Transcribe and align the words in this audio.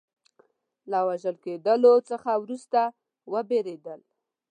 له 0.91 0.99
وژل 1.07 1.35
کېدلو 1.45 1.93
څخه 2.09 2.31
وروسته 2.43 2.79
وبېرېدل. 3.33 3.99